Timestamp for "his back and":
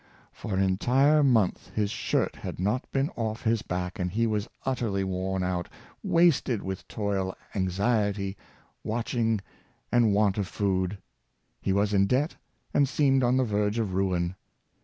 3.43-4.09